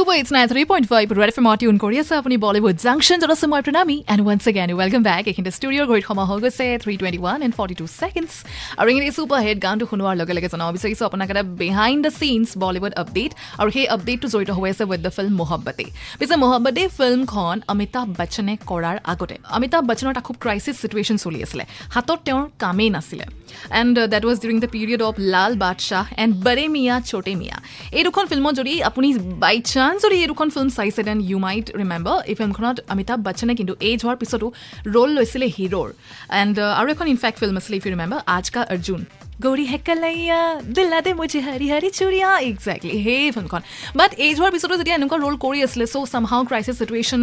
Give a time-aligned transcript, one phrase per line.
[0.00, 3.96] Super It's 93.5 Red FM tune কৰি আছে আপুনি বলিউড জাংচন যত আছে মই Pranami
[4.12, 7.54] and once again welcome back এইখিনিতে ষ্টুডিঅ'ৰ ঘড়ীত সময় হৈ গৈছে three twenty one and
[7.58, 8.32] forty two seconds
[8.80, 12.48] আৰু এইখিনি ছুপাৰ হিট গানটো শুনোৱাৰ লগে লগে জনাব বিচাৰিছোঁ আপোনাক এটা behind the scenes
[12.64, 15.86] Bollywood update আৰু সেই আপডেটটো জড়িত হৈ আছে উইথ দ্য ফিল্ম মহব্বতে
[16.20, 21.64] পিছে মহব্বতে ফিল্মখন অমিতাভ বচ্চনে কৰাৰ আগতে অমিতাভ বচ্চনৰ এটা খুব ক্ৰাইচিছ চিটুৱেশ্যন চলি আছিলে
[21.94, 23.26] হাতত তেওঁৰ কামেই নাছিলে
[23.80, 27.56] and that was during the period of Laal Badshah and Bade Miyan Chhote মিয়া
[27.98, 29.08] এই দুখন ফিল্মত যদি আপুনি
[29.44, 33.52] বাই চান্স যদি এই দুখন ফিল্ম চাইছে দেন ইউ মাইট ৰিমেম্বাৰ এই ফিল্মখনত অমিতাভ বচ্চনে
[33.58, 34.46] কিন্তু এইজ হোৱাৰ পিছতো
[34.94, 35.88] ৰ'ল লৈছিলে হিৰ'ৰ
[36.40, 39.00] এণ্ড আৰু এখন ইনফেক্ট ফিল্ম আছিলে if you remember Aaj Ka Arjun.
[39.44, 40.40] Gauri হেকলাইয়া
[40.76, 43.62] দিলা দে মুঝে হাৰি চুৰিয়া একজেক্টলি সেই ফিল্মখন
[43.98, 47.22] বাট এইজ হোৱাৰ পিছতো যেতিয়া এনেকুৱা ৰ'ল কৰি আছিলে চ' চামহাও ক্ৰাইচিছ চিটুৱেশ্যন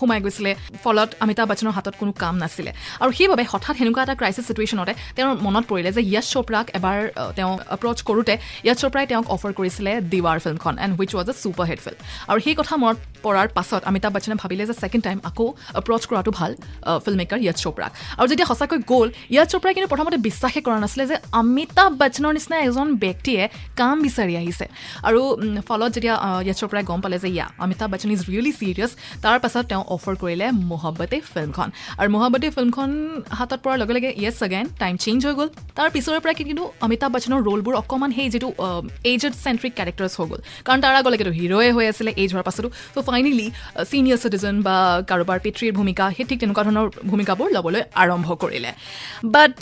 [0.00, 0.52] সোমাই গৈছিলে
[0.84, 2.70] ফলত অমিতাভ বচ্চনৰ হাতত কোনো কাম নাছিলে
[3.02, 6.98] আৰু সেইবাবে হঠাৎ সেনেকুৱা এটা ক্ৰাইচিছ চিটুৱেশ্যনতে তেওঁৰ মনত পৰিলে যে য়শ চোপ্ৰাক এবাৰ
[7.38, 8.34] তেওঁ এপ্ৰ'চ কৰোঁতে
[8.66, 11.98] য়শ চোপ্ৰাই তেওঁক অফাৰ কৰিছিলে দিৱাৰ ফিল্মখন and which was a super hit film
[12.30, 15.46] আৰু সেই কথা মনত পৰাৰ পাছত অমিতাভ বচ্চনে ভাবিলে যে ছেকেণ্ড টাইম আকৌ
[15.80, 16.50] এপ্ৰ'চ কৰাটো ভাল
[17.04, 21.04] ফিল্ম মেকাৰ য়শ চোপ্ৰাক আৰু যেতিয়া সঁচাকৈ গ'ল য়শ চোপ্ৰাই কিন্তু প্ৰথমতে বিশ্বাসে কৰা নাছিলে
[21.12, 23.42] যে অমিতাভ বচ্চনৰ নিচিনা এজন ব্যক্তিয়ে
[23.80, 24.66] কাম বিচাৰি আহিছে।
[25.08, 25.20] আৰু
[25.68, 26.14] ফলত যেতিয়া
[26.48, 28.92] য়শ চোপ্ৰাই গম পালে যে ইয়া Amitabh Bachchan is really serious
[29.24, 31.68] তাৰ পাছত তেওঁ অফাৰ কৰিলে মহব্বতে ফিল্মখন
[32.00, 32.90] আৰু মহব্বতে ফিল্মখন
[33.38, 37.08] হাতত পৰাৰ লগে লগে য়েছ এগেন টাইম চেঞ্জ হৈ গ'ল। তাৰ পিছৰে পৰা কিন্তু অমিতাভ
[37.14, 38.48] বচ্চনৰ ৰ'লবোৰ অকণমান সেই যিটো
[39.10, 42.98] এইজড চেণ্ট্ৰিক কেৰেক্টাৰ্ছ হৈ গ'ল। কাৰণ তাৰ আগলৈকেতো হিৰ'য়ে হৈ আছিলে এইজ হোৱাৰ পাছতো। ত'
[43.08, 43.46] ফাইনেলি
[43.90, 44.76] ছিনিয়ৰ চিটিজেন বা
[45.10, 48.70] কাৰোবাৰ পিতৃৰ ভূমিকা সেই ঠিক তেনেকুৱা ধৰণৰ ভূমিকাবোৰ ল'বলৈ আৰম্ভ কৰিলে।
[49.34, 49.56] বাট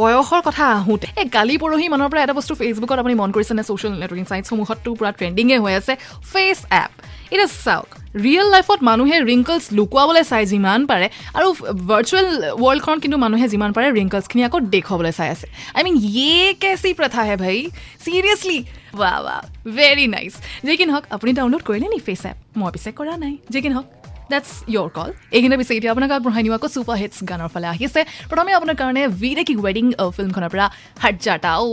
[0.00, 4.24] বয়সৰ কথা আহোঁতে কালি পৰহি মানৰ পৰা এটা বস্তু ফেচবুকত আপুনি মন কৰিছেনে ছ'চিয়েল নেটৱৰ্কিং
[4.30, 5.92] ছাইটছসমূহতো পূৰা ট্ৰেণ্ডিঙে হৈ আছে
[6.32, 6.92] ফেচ এপ
[7.34, 7.88] এতিয়া চাওক
[8.24, 11.06] ৰিয়েল লাইফত মানুহে ৰিংকলছ লুকুৱাবলৈ চাই যিমান পাৰে
[11.38, 11.48] আৰু
[11.90, 12.26] ভাৰ্চুৱেল
[12.62, 17.20] ৱৰ্ল্ডখনত কিন্তু মানুহে যিমান পাৰে ৰিংকলছখিনি আকৌ দেখুৱাবলৈ চাই আছে। আই মিন ইয়ে কেচি প্ৰথা
[17.28, 17.58] হে ভাই।
[18.04, 18.58] চিৰিয়াছলি
[19.00, 19.36] ৱা ৱা
[19.76, 20.34] ভেৰি নাইচ
[20.66, 23.68] যে কি নহওক আপুনি ডাউনলোড কৰিলে নি ফেচ এপ মই পিছে কৰা নাই। যে কি
[23.72, 23.86] নহওক
[24.30, 28.00] দেটছ ইয়'ৰ কল এইখিনি পিছে এতিয়া আপোনাক আগবঢ়াই নিওঁ আকৌ ছুপাৰ হিটছ গানৰ ফালে আহিছে
[28.30, 29.84] প্ৰথমে আপোনাৰ কাৰণে ভিৰে কি ৱেডিং
[30.16, 30.66] ফিল্মখনৰ পৰা
[31.02, 31.66] হাট জাটাও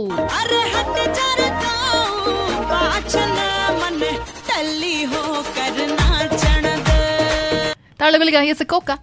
[7.98, 8.94] তাৰ লগে লগে আহি আছে ককা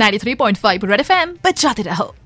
[0.00, 2.25] ninety three point five red F M বজাতে ৰাহক